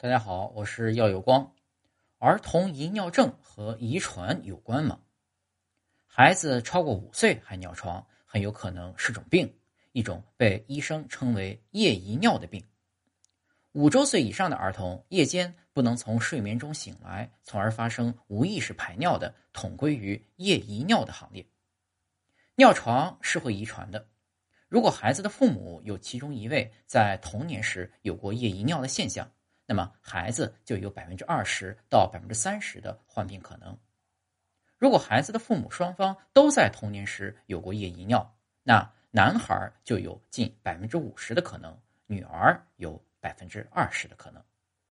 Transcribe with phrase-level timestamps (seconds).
[0.00, 1.52] 大家好，我是耀有光。
[2.18, 5.00] 儿童遗尿症和遗传有关吗？
[6.06, 9.52] 孩子超过五岁还尿床，很有可能是种病，
[9.90, 12.62] 一种被医生称为夜遗尿的病。
[13.72, 21.44] 五周岁以上的儿童夜间不能从睡眠中醒来，从而发生无意识排尿的，统归于夜遗尿的行列。
[22.54, 24.06] 尿床是会遗传的，
[24.68, 29.28] 如果孩子的父母有其中一位在童年时有过夜遗尿的现象。
[29.70, 33.78] 那么孩子就有百分之二十到百分之三十的患病可能。
[34.78, 44.42] 如果孩子的父母双方都在童年时有过夜遗尿，那男孩就有近百分之五十的可能，女儿有百分之二十的可能。